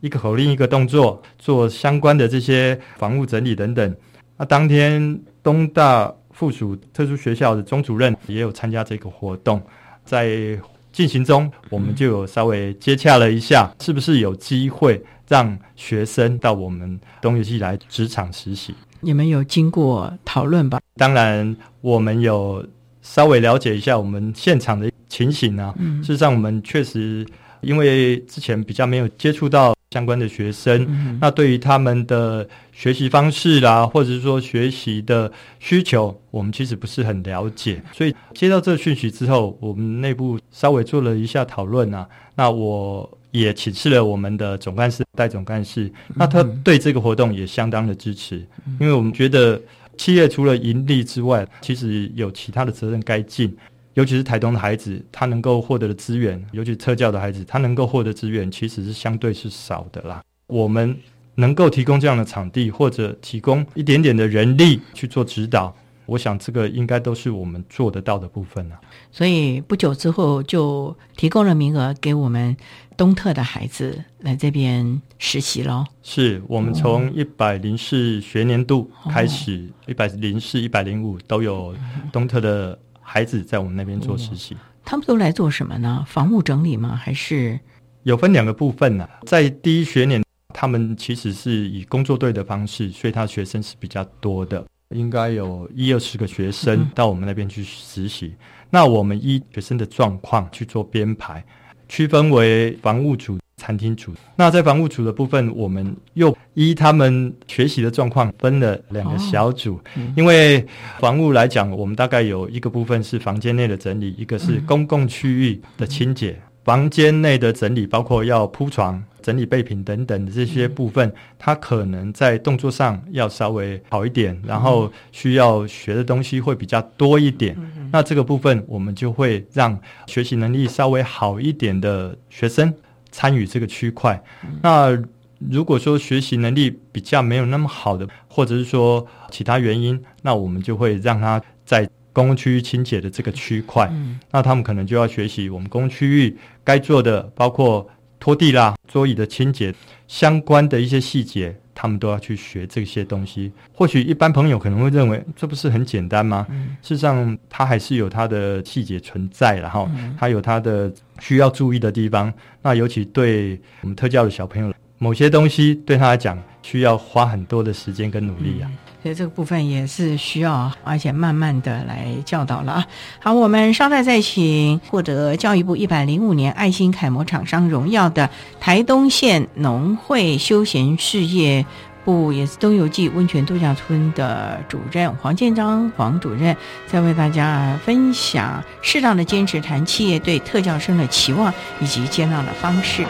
[0.00, 3.96] 一个口令，一个动作，做相关的这些房屋整理等等。
[4.36, 9.60] 那当天东大附属特殊学校的钟主任也有参加这个活动，
[10.06, 10.58] 在
[10.90, 18.74] 进行中，我们就有稍微接洽了一下，是不是有机会让学生到我们东游系来职场实习。
[19.00, 20.80] 你们有经过讨论吧？
[20.96, 22.66] 当然，我们有
[23.02, 25.74] 稍微了解一下我们现场的情形啊。
[26.02, 27.26] 事实上，我们确实
[27.60, 37.82] 因为之前比较没有接触到相关的学生，那对于他们的学习方式啦，或者是说学习的需求，我们其实不是很了解。
[37.92, 42.08] 所以接到这个讯息之后，我们内部稍微做了一下讨论啊。
[42.34, 43.08] 那我。
[43.32, 48.44] 也请示了我们的总干事、代总干事，那他对这个活动也相当的支持，
[48.80, 49.62] 因为我们觉得
[49.96, 53.56] 企业除了盈利之外，其实有其他的责任该尽，
[54.00, 60.24] 尤其是台东的孩子，他能够获得的资源，尤其特教的孩子，他能够获得资源，其实是相对是少的啦。
[60.46, 60.96] 我们
[61.34, 65.76] 能够提供这样的场地，或者提供一点点的人力去做指导。
[66.06, 68.80] 我想这个应该都是我们做得到的部分了。
[69.12, 72.56] 所以不久之后就提供了名额给我们
[72.96, 75.84] 东特的孩子来这边实习喽。
[76.02, 81.76] 是我们从一百零四学年度开始，一百零四、一百零五都有
[82.10, 82.76] 东特的
[83.12, 84.56] 孩子在我们那边做实习。
[84.84, 86.04] 他们都来做什么呢？
[86.06, 86.94] 房屋整理吗？
[86.94, 87.58] 还是
[88.04, 89.08] 有分两个部分呢？
[89.26, 90.22] 在第一学年，
[90.54, 94.64] 他们其实是以工作队的方式，所以他学生是比较多的。
[94.90, 98.32] 应该有一二十个学生到我们那边去实习，
[98.70, 101.44] 那我们依学生的状况去做编排，
[101.88, 104.12] 区分为房务组、餐厅组。
[104.34, 109.78] 那在房务组的部分，我们又依他们学习的状况分了两个小组。
[110.16, 110.66] 因为
[110.98, 116.40] 房务来讲，我们大概有一个部分是房间内的整理，一个是公共区域的清洁。
[116.64, 119.02] 房间内的整理包括要铺床。
[119.22, 127.54] 整理备品等等的这些部分，他可能在动作上要稍微好一点，然后需要学的东西会比较多一点。
[127.92, 132.72] 那这个部分，我们就会让学习能力稍微好一点的学生
[133.10, 134.22] 参与这个区块。
[134.62, 134.96] 那
[135.38, 143.90] 如果说学习能力比较没有那么好的，或者是说其他原因，那我们就会让他在公共区域清洁的这个区块。
[144.30, 147.88] 那他们可能就要学习我们公共区域该做的，包括。
[148.22, 149.74] 拖地啦，桌椅的清洁
[150.06, 153.50] 相关的一些细节，他们都要去学这些东西。
[153.72, 156.46] 或许一般朋友可能会认为，这不是很简单吗？
[156.82, 159.88] 事实上，它还是有它的细节存在，然后
[160.18, 162.30] 它有它的需要注意的地方。
[162.60, 168.70] 那尤其对我们特教的小朋友，某些东西对他来讲，需要花很多的时间跟努力啊。
[169.02, 172.86] 所以这个部分也是需要，而且慢慢的来教导了啊。
[173.18, 178.28] 好，我们稍待再请获得教育部一百零五年爱心楷模厂商荣耀的
[178.60, 181.64] 台东县农会休闲事业
[182.04, 186.54] 部，也是东游记温泉度假村的主任黄建章黄主任，
[186.86, 193.04] 再为大家分享适当的坚持谈企业对特教生的期望以及接纳的方式。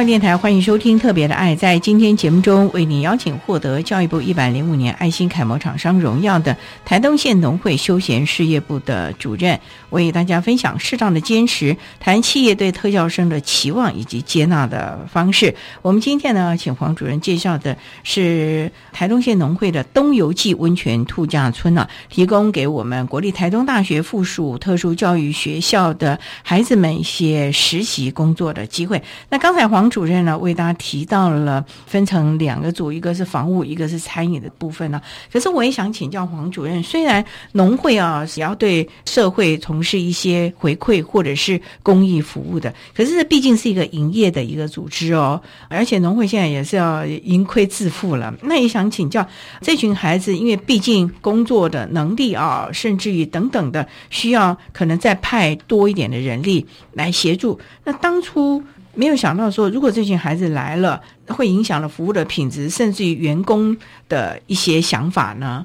[0.00, 1.54] 教育电台欢迎收听《特别的爱》。
[1.58, 15.54] 在今天节目中，为您邀请获得教育部一百零五年爱心楷模厂商荣耀的台东县农会休闲事业部的主任，为大家分享适当的坚持，谈企业对特教生的期望以及接纳的方式。
[15.82, 29.02] 我们今天呢，请黄主任介绍的是台东县农会的东游记温泉度假村呢，提供给我们国立台东大学附属特殊教育学校的孩子们一些实习工作的机会。
[29.28, 29.89] 那刚才黄。
[29.90, 35.02] 主任呢，为大家提到了分成两个组，一个是房屋，一个是餐饮的部分呢。
[35.32, 48.32] 可是我也想请教黄主任，虽然农会啊是要对社会从事一些回馈或者是公益服务的，可是这毕竟是一个营业的一个组织哦，而且农会现在也是要盈亏自负了。
[48.42, 49.26] 那也想请教
[49.60, 57.58] 这群孩子，因为毕竟工作的能力啊，甚至于等等的，需要可能再派多一点的人力来协助。
[57.84, 58.62] 那当初。
[58.94, 63.76] 没有想到说，如果这群孩子来了，会影响了服务的品质，甚至于员工
[64.08, 65.64] 的一些想法呢？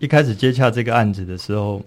[0.00, 1.80] 一开始接洽这个案子的时候，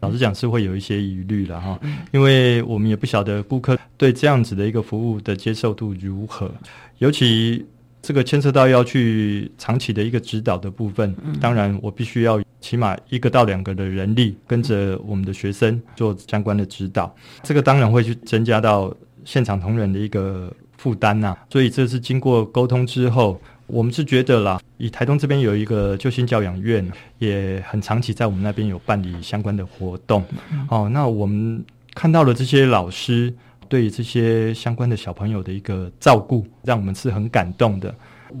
[0.00, 1.78] 老实讲是会有一些疑虑了哈，
[2.12, 6.50] 因为我们也不晓得顾客对这样子的一个服务的接受度如何，
[6.98, 7.66] 尤其
[8.00, 17.12] 这个牵涉到要去长期的一个指导的部分，当然我必须要起码一个到两个的人力跟着我们的学生做相关的指导，
[17.42, 18.94] 这个当然会去增加到。
[19.24, 26.86] 现场同仁的一个负担呐，所以这是经过沟通之后，我们是觉得啦，以台东这边有一个救星教养院，
[27.18, 30.24] 也很长期在我们那边有办理相关的活动。
[30.68, 31.64] 哦，那我们
[31.94, 33.32] 看到了这些老师
[33.68, 37.94] 对这些相关的小朋友的一个照顾，让我们是很感动的。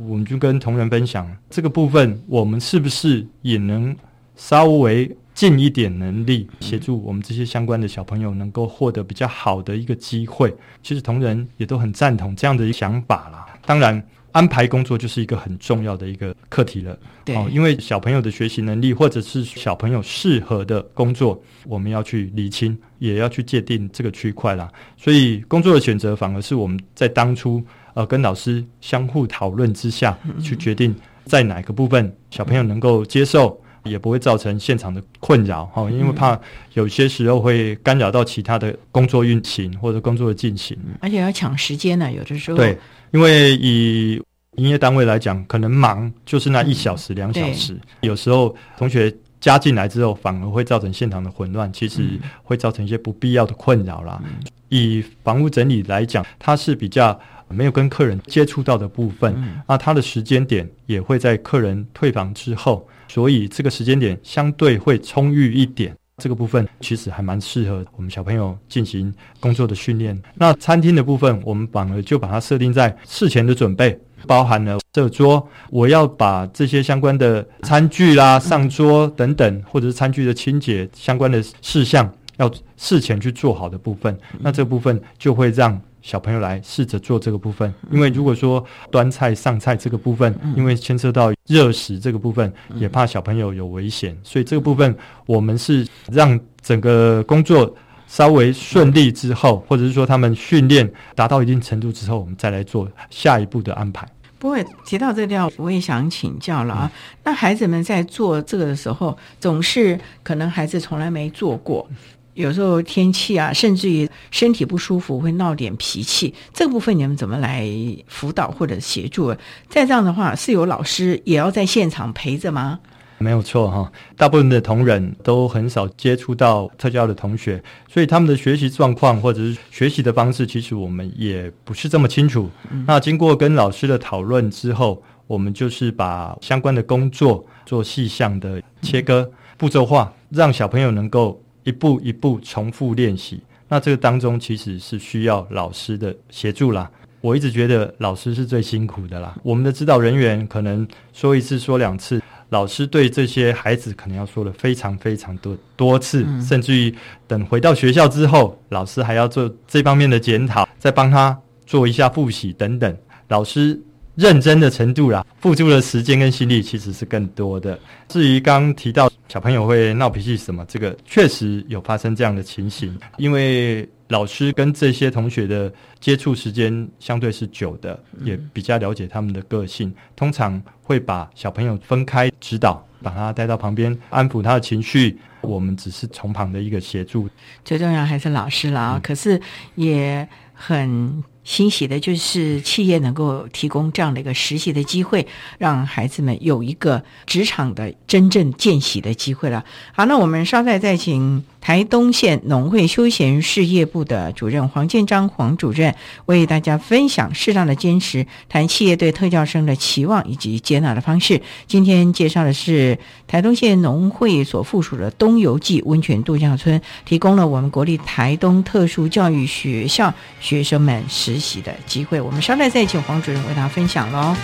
[0.08, 3.94] 我们就跟同仁分享这个部分，我们是不是也能
[4.36, 5.10] 稍微。
[5.34, 13.46] 尽一点能力协助我们这些相关的小朋友能够获得比较好的一个机会，其实同仁也都很赞同这样的一想法啦。
[13.64, 14.02] 当然，
[14.32, 16.98] 安排工作就是一个很重要的一个课题了。
[17.24, 24.70] 对，因为小朋友的学习能力或者是小朋友适合的工作，我们要去理清，也要去界定这个区块啦。
[24.96, 27.62] 所以，工作的选择反而是我们在当初
[27.94, 33.61] 呃跟老师相互讨论之下去决定，在哪个部分小朋友能够接受。
[33.84, 36.38] 也不会造成现场的困扰哈，因为怕
[36.74, 42.10] 有些时候会干扰到其他的工作运行或者工作的进行，而且要抢时间呢。
[42.12, 42.78] 有的时候对，
[43.10, 44.22] 因为以
[44.56, 54.22] 营业单位来讲，可能忙就是那一小时两小时，有时候同学加进来之后，反而会造成现场的混乱，其实会造成一些不必要的困扰啦。
[54.68, 57.18] 以房屋整理来讲，它是比较
[57.48, 59.34] 没有跟客人接触到的部分，
[59.66, 62.86] 那它的时间点也会在客人退房之后。
[63.12, 70.18] 所以这个时间点相对会充裕一点，这个部分其实还蛮适合我们小朋友进行工作的训练。
[70.34, 85.78] 那餐厅的部分，我们反而就把它设定在事前的准备，包含了设桌，我要把这些相关的餐具啦、上桌等等，或者是餐具的清洁相关的事项，要事前去做好的部分，那这部分就会让。
[86.02, 94.94] 小朋友来试着做这个部分，因为如果说端菜上菜这个部分，因为牵涉到热食这个部分，也怕小朋友有危险，所以这个部分
[95.26, 97.74] 我们是让整个工作
[98.06, 104.06] 稍微顺利之后，或者是说他们训练达到一定程度之后，我们再来做下一步的安排。
[104.38, 106.90] 不过提到这料，我也想请教了啊。
[107.22, 111.88] 那孩子们在做这个的时候，总是可能孩子从来没做过。
[112.34, 117.68] 有时候天气啊，甚至于身体不舒服会闹点脾气，这个部分你们怎么来
[118.06, 119.34] 辅导或者协助？
[119.68, 122.80] 再这样的话，是有老师也要在现场陪着吗？
[123.18, 132.48] 没有错哈，大部分的同仁都很少接触到特教的同学，所以他们的学习状况或者是学习的方式，其实我们也不是这么清楚。
[132.86, 141.41] 那经过跟老师的讨论之后，我们就是把相关的工作做细项的切割、步骤化，让小朋友能够。
[141.64, 146.90] 一步一步重复练习，那这个当中其实是需要老师的协助啦。
[147.20, 149.36] 我一直觉得老师是最辛苦的啦。
[149.42, 156.92] 我们的指导人员可能说一次说两次，老师对这些孩子可能要说的非常非常多多次，甚至于
[157.26, 162.96] 等回到学校之后，老师还要做这方面的检讨，再帮他做一下复习等等。
[163.28, 163.80] 老师。
[164.14, 167.78] 认真的程度啦，付出的时间跟心力其实是更多的。
[168.08, 172.98] 至于刚提到小朋友会闹脾气什么，这个确实有发生这样的情形。
[173.16, 185.18] 因为老师跟这些同学的接触时间相对是久的，也比较了解他们的个性，通常会把小朋友分开指导，把他带到旁边安抚他的情绪。
[185.40, 187.28] 我们只是从旁的一个协助。
[187.64, 189.00] 最重要还是老师了啊！
[189.02, 189.40] 可是
[189.74, 191.24] 也很。
[191.44, 195.26] 欣喜的就是企业能够提供这样的一个实习的机会，
[195.58, 199.64] 让孩子们有一个职场的真正见习的机会了。
[199.92, 205.94] 好，那我们稍待再请台东县农会休闲事业部的主任黄建章黄主任
[206.26, 211.40] 为大家分享适当的坚持，谈企业对特教生的期望以及接纳的方式。
[211.68, 212.98] 今天介绍的是
[213.28, 222.20] 台东县农会所附属的东游记温泉度假村，提供了我们国立台东特殊教育学校学生们实习的机会。
[222.20, 224.34] 我们稍待再请黄主任为大家分享喽。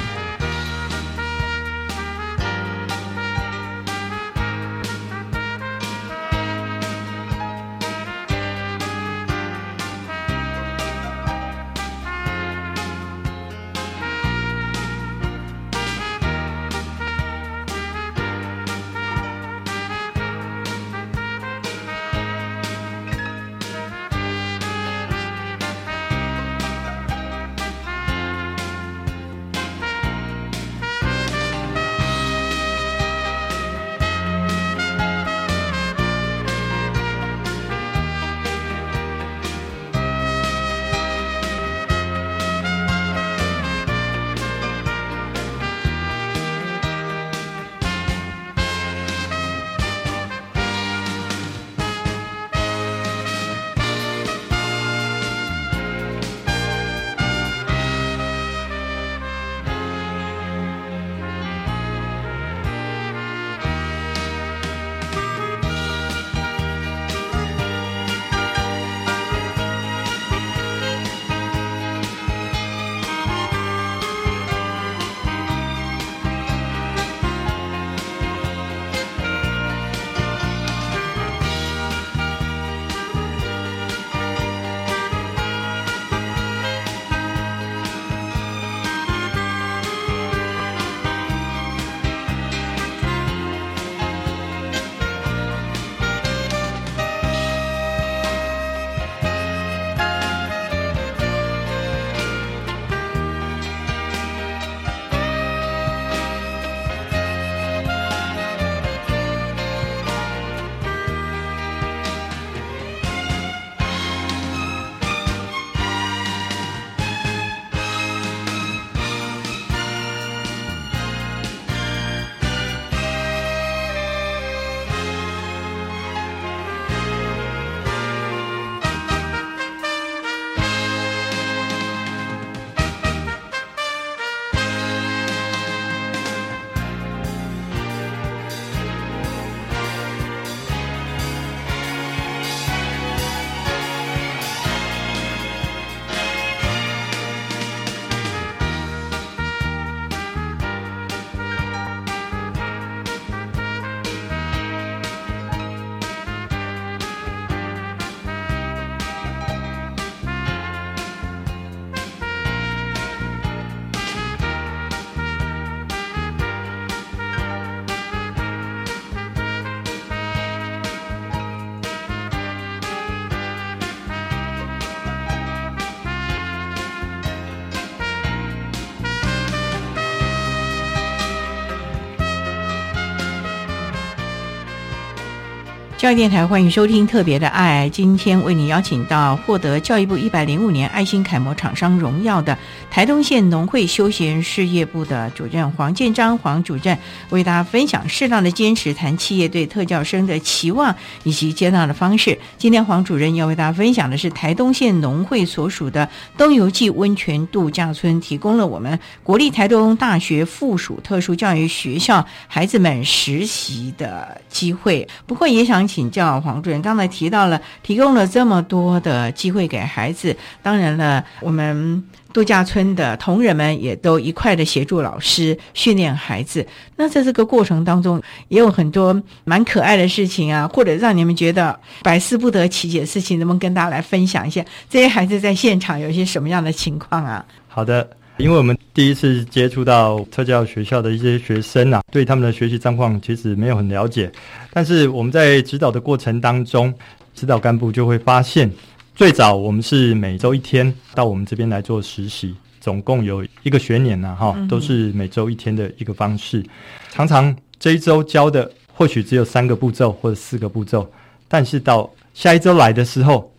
[185.99, 192.57] 教育电台欢迎收听特别的爱，今天为你邀请到获得教育部一百零五年爱心楷模厂商荣耀的
[192.89, 196.97] 台东县农会休闲事业部的主任黄建章黄主任，
[197.31, 200.95] 为大家分享适当的坚持，谈企业对特教生的期望
[201.25, 202.39] 以及接纳的方式。
[202.59, 215.05] 今天黄主任要为大家分享的是台东县农会所属的东游记温泉度假村，提供了我们国立台东大学附属特殊教育学校孩子们实习的机会。
[215.27, 215.88] 不过也想。
[215.89, 226.65] 请教黄主任，刚才提到了提供了这么多的机会给孩子，当然了，我们度假村的同仁们也都一块的协助老师训练孩子。
[226.97, 234.63] 那在这个过程当中，也有很多蛮可爱的事情啊，或者让你们觉得百思不得其解的事情，能不能跟大家来分享一下？
[234.91, 237.43] 这些孩子在现场有一些什么样的情况啊？
[237.67, 238.18] 好的。
[238.39, 244.31] 因为我们第一次接触到特教学校的一些学生啊，对他们的学习状况其实没有很了解。
[244.73, 246.95] 但是我们在指导的过程当中，
[247.35, 248.71] 指导干部就会发现，
[249.17, 256.65] 最早我们是每周一天到我们这边来做实习，总共有一个学年呢，哈，都是每周一天的一个方式。
[257.11, 261.11] 常常这一周教的或许只有三个步骤或者四个步骤，
[261.49, 263.53] 但是到下一周来的时候，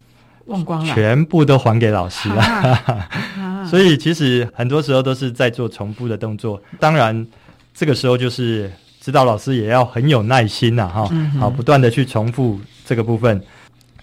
[0.49, 2.41] 忘光了，全部都还给老师了。
[2.41, 6.59] 啊 所以其实很多时候都是在做重复的动作。
[6.79, 7.25] 当然，
[7.73, 11.07] 这个时候就是指导老师也要很有耐心呐、哈、
[11.39, 13.39] 好，不断的去重复这个部分。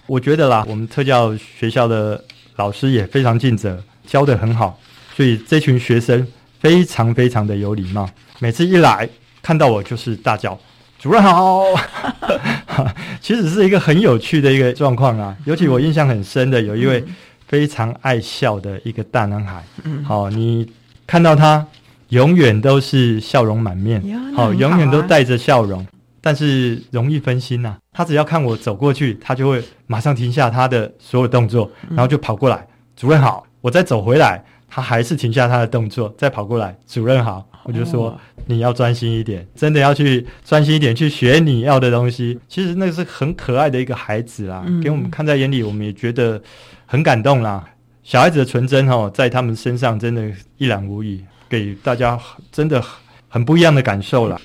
[0.05, 2.23] 我觉得啦，我们特教学校的
[2.55, 4.79] 老师也非常尽责，教的很好，
[5.13, 6.25] 所以这群学生
[6.61, 8.09] 非常非常的有礼貌。
[8.39, 9.09] 每次一来
[9.41, 10.57] 看到我就是大叫
[10.99, 11.63] “主任好”，
[13.21, 15.35] 其实是一个很有趣的一个状况啊。
[15.45, 17.03] 尤其我印象很深的有一位
[17.47, 20.03] 非常爱笑的一个大男孩，嗯。
[20.03, 20.67] 好、你
[21.05, 21.65] 看到他
[22.09, 24.01] 永远都是笑容满面。
[24.35, 25.05] 好、永远都啊。
[25.07, 25.85] 带着笑容。
[26.19, 31.95] 但是容易分心呐、他只要看我走过去，他就会马上停下他的所有动作，嗯。
[31.95, 32.67] 然后就跑过来，
[32.97, 42.39] 主任好，我再走回来，他还是停下他的动作，再跑过来，主任好，我就说、哦你要专心一点，真的要去专心一点去学你要的东西。
[42.47, 46.41] 其实那个是很可爱的一个孩子啦，嗯给我们看在眼里，我们也觉得
[46.85, 47.67] 很感动啦。
[48.03, 52.17] 小孩子的纯真哦，在他们身上真的一览无遗，给大家
[52.53, 52.81] 真的
[53.27, 54.39] 很不一样的感受啦。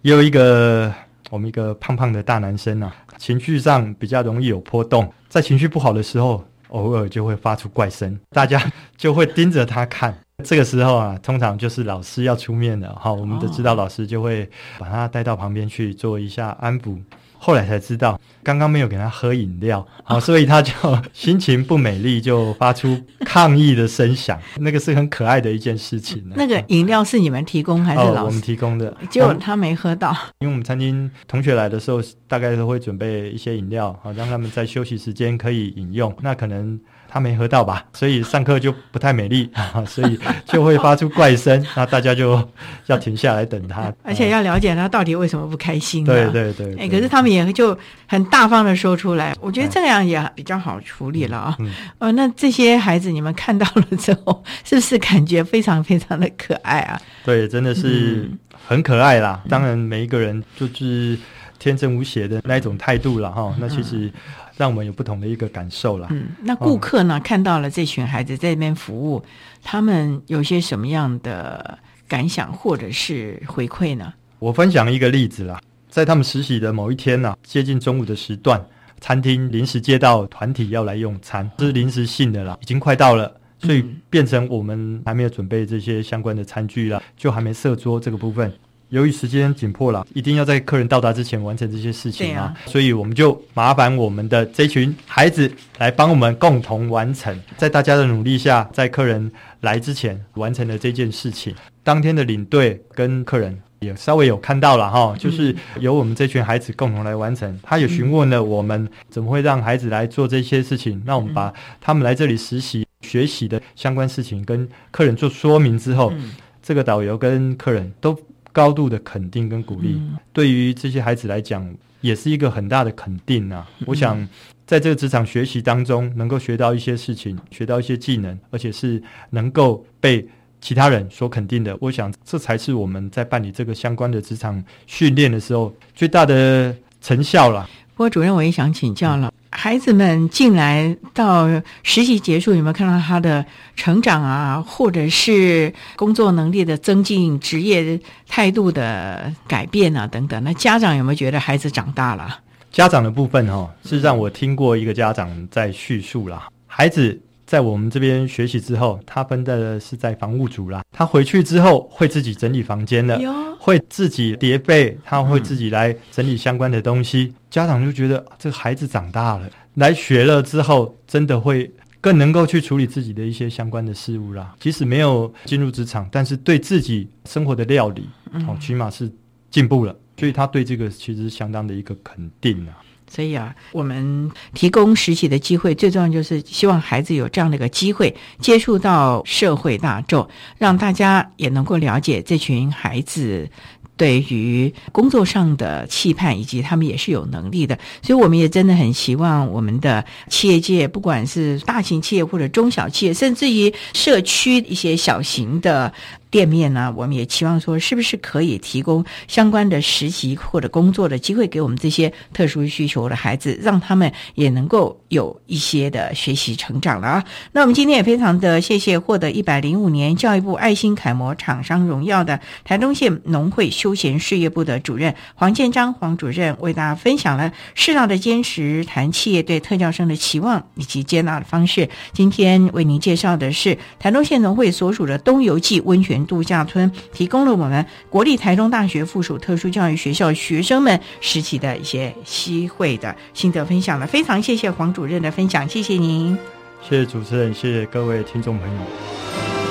[0.00, 0.90] 也有一个
[1.28, 10.16] 我们一个胖胖的大男生啊，情绪上比较容易有波动，在情绪不好的时候，偶尔就会发出怪声，大家就会盯着他看。
[10.44, 16.98] 这个时候啊，通常就是老师要出面了哈，我们的指导老师就会把他带到旁边去做一下安抚。
[17.44, 20.72] 后来才知道，刚刚没有给他喝饮料， 好，所以他就
[21.12, 24.40] 心情不美丽，就发出抗议的声响。
[24.58, 26.36] 那个是很可爱的一件事情呢。
[26.38, 28.40] 那个饮料是你们提供还是哦，我们老师？
[28.40, 28.96] 提供的。
[29.00, 36.14] 嗯结果他没喝到，因为我们餐厅同学来的时候，大概都会准备一些饮料，好让他们在休息时间可以饮用。
[36.20, 36.78] 那可能
[37.12, 42.42] 他没喝到吧，所以上课就不太美丽，啊 所以就会发出怪声， 那大家就
[42.86, 46.12] 要停下来等他，而且要了解他到底为什么不开心、啊。
[46.12, 51.54] 对对对可是他们也就很大方的说出来，我觉得这样也比较好处理了啊。
[51.58, 56.98] 嗯呃，那这些孩子你们看到了之后，是不是感觉非常非常的可爱啊？
[57.26, 59.42] 对，真的是嗯很可爱啦。
[59.50, 61.18] 当然，每一个人就是
[61.62, 63.54] 天真无邪的那一种态度了哈。
[63.60, 64.12] 那其实
[64.56, 66.08] 让我们有不同的一个感受了。
[66.10, 69.22] 嗯，那顾客呢、看到了这群孩子在那边服务，
[69.62, 74.12] 他们有些什么样的感想或者是回馈呢？
[74.40, 78.60] 我分享一个例子啦，在他们实习的某一天呢、接近中午的时段，
[79.00, 83.32] 餐厅临时接到团体要来用餐，这是临时性的啦，已经快到了。
[83.58, 88.52] 所以嗯变成我们还没有准备这些相关的餐具啦，就还没设桌这个部分。
[88.92, 97.34] 由于时间紧迫了，一定要在客人到达之前完成这些事情啊，所以我们就麻烦我们的这群孩子来帮我们共同完成。
[97.56, 101.54] 在大家的努力下，在客人来之前完成了这件事情。
[101.82, 107.58] 当天的领队跟客人也稍微有看到了哈，就是由我们这群孩子共同来完成。
[107.62, 112.86] 他也询问了我们怎么会让孩子来做这些事情，那我们把他们来这里实习。
[113.00, 118.16] 学习的相关事情跟客人做说明之后，嗯这个导游跟客人都
[118.52, 123.66] 高度的肯定跟鼓励，嗯对于这些孩子来讲，也是一个很大的肯定啊。
[123.80, 124.28] 嗯我想，
[124.66, 130.26] 在这个职场学习当中，能够学到一些事情，学到一些技能，而且是能够被
[130.60, 137.68] 其他人所肯定的，我想这才是我们在办理这个相关的职场训练的时候最大的成效了。
[137.94, 141.46] 不过主任，我也想请教了，孩子们进来到
[141.82, 143.44] 实习结束，有没有看到他的
[143.76, 150.42] 成长啊，或者是工作能力的增进、职业态度的改变啊等等？
[150.42, 152.38] 那家长有没有觉得孩子长大了？
[152.70, 157.20] 家长的部分、哦，事实上我听过一个家长在叙述啦，孩子
[157.52, 163.20] 在我们这边学习之后，他分的是在房务组啦，他回去之后会自己整理房间的，
[163.58, 167.34] 会自己叠被，他会自己来整理相关的东西。
[167.50, 174.54] 家长就觉得这个孩子长大了，来学了之后，真的会更能够去处理自己的一些相关的事物啦。
[174.58, 178.08] 即使没有进入职场，但是对自己生活的料理，
[178.48, 179.12] 哦，起码是
[179.50, 179.94] 进步了。
[180.16, 182.80] 所以他对这个其实相当的一个肯定啊。
[183.12, 193.48] 所以啊，我们提供实习的机会，最重要就是希望孩子有这样的一个机会，接触到社会大众，让大家也能够了解这群孩子。
[193.94, 205.92] 对于工作上的期盼，以及他们也是有能力的，所以我们也真的很希望我们的企业界，不管是大型企业或者中小企业，甚至于社区一些小型的
[206.32, 217.24] 店面呢，我们也期望说，是不是可以提供相关的实习或者工作的机会给我们这些特殊需求的孩子，让他们也能够有一些的学习成长了啊。
[217.52, 231.90] 那我们今天也非常的谢谢获得一百零五年教育部爱心楷模厂商荣耀的台东县农会休闲事业部的主任黄建章黄主任，为大家分享了适当的坚持谈企业对特教生的期望以及接纳的方式。
[232.14, 244.06] 今天为您介绍的是台东县农会所属的东游记温泉度假村，提供了我们国立台中大学附属特殊教育学校学生们实习的一些机会的心得分享了。
[244.06, 246.36] 非常谢谢黄主任的分享，谢谢您。
[246.82, 249.61] 谢谢主持人，谢谢各位听众朋友。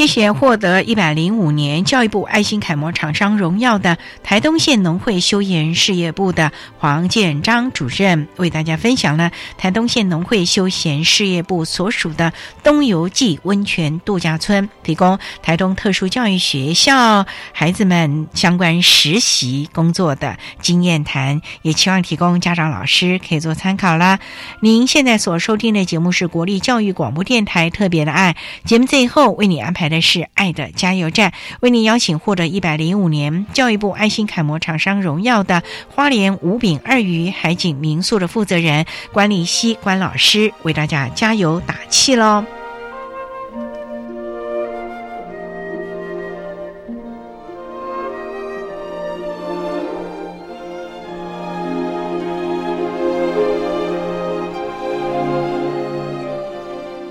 [0.00, 12.32] 谢谢获得一百零五年教育部爱心楷模厂商荣耀的台东县农会休闲事业部的黄建章主任，为大家分享了台东县农会休闲事业部所属的
[12.62, 24.18] 东游记温泉度假村，提供台东特殊教育学校孩子们相关实习工作的经验谈，也期望提供家长老师可以做参考啦。
[24.62, 28.34] 您现在所收听的节目是国立教育广播电台特别的爱
[28.64, 29.89] 节目，最后为你安排。
[29.90, 35.62] 的是爱的加油站，为您邀请获得一百零五年教育部爱心楷模厂商荣耀的
[35.94, 42.44] 花莲五饼二鱼海景民宿的负责人关丽希关老师，为大家加油打气喽！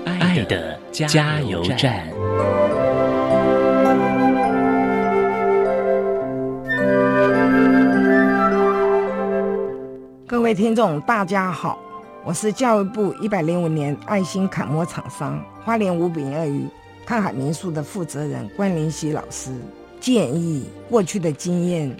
[0.06, 2.09] 爱的加油站。
[10.50, 11.78] 位听众，大家好，
[12.24, 16.66] 我是教育部一百零五年爱心楷模厂商花莲五饼鳄鱼
[17.06, 19.52] 看海民宿的负责人关林喜老师。
[20.00, 21.96] 建议过去的经验，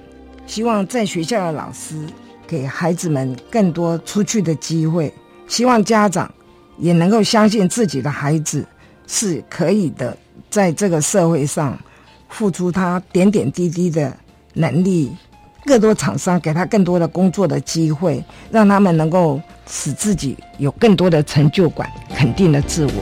[0.49, 2.05] 希望在学校的老师
[2.45, 5.15] 给孩子们更多出去的机会，
[5.47, 6.29] 希望家长
[6.77, 8.67] 也能够相信自己的孩子
[9.07, 10.19] 是可以的，
[10.51, 11.79] 在这个社会上
[12.29, 14.13] 付出他点点滴滴的
[14.55, 15.13] 能力。
[15.65, 22.93] 更多厂商给他更多的工作的机会，让他们能够使自己有更多的成就感，肯定的自我。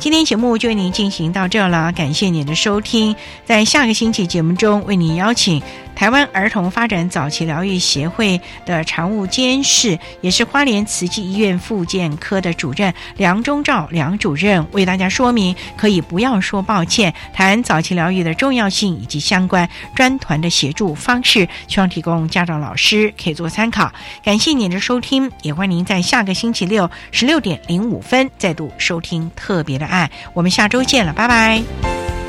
[0.00, 3.14] 今天节目就为您进行到这了，感谢您的收听。
[3.44, 5.60] 在下个星期节目中，为您邀请。
[5.98, 23.92] 台湾儿童发展早期疗愈协会的常务监事，也是花莲慈济医院复健科的主任梁中照梁主任，为大家说明可以不要说抱歉，谈早期疗愈的重要性以及相关专团的协助方式，希望提供家长老师可以做参考。
[24.22, 30.08] 感谢您的收听，也欢迎您在下个星期六十六点零五分再度收听特别的爱。
[30.32, 32.27] 我们下周见了，拜拜。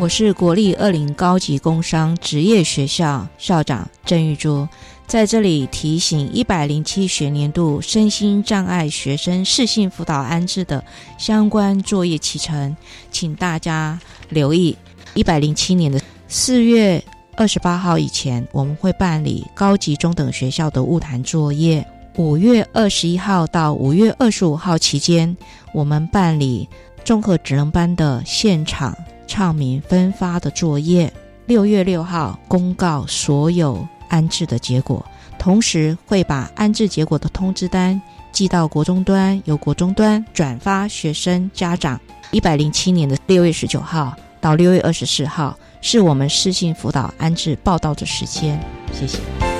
[0.00, 4.68] 我是国立二零高级工商职业学校校长郑玉珠，
[5.08, 10.84] 在这里提醒一百零七学年度身心障碍学生适性辅导安置的
[11.18, 12.76] 相关作业启程，
[13.10, 14.76] 请大家留意。
[15.14, 17.02] 一百零七年的四月
[17.34, 21.82] 二十八号以前，我们会办理高级中等学校的物谈作业；
[22.16, 25.36] 五月二十一号到五月二十五号期间，
[25.74, 26.68] 我们办理
[27.04, 28.96] 综合职能班的现场。
[29.28, 31.12] 唱名分发的作业，
[31.46, 35.04] 六月六号公告所有安置的结果，
[35.38, 38.00] 同时会把安置结果的通知单
[38.32, 42.00] 寄到国中端，由国中端转发学生家长。
[42.30, 48.58] 一百零七年的六月十九号到六月二十四号是我们视性辅导安置报道的时间。
[48.92, 49.57] 谢谢。